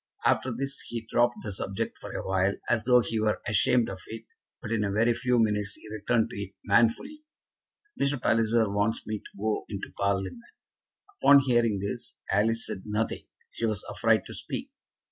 [0.25, 4.01] After this he dropped the subject for a while, as though he were ashamed of
[4.07, 4.23] it,
[4.59, 7.21] but in a very few minutes he returned to it manfully.
[8.01, 8.19] "Mr.
[8.19, 10.41] Palliser wants me to go into Parliament."
[11.21, 13.27] Upon hearing this Alice said nothing.
[13.51, 14.71] She was afraid to speak.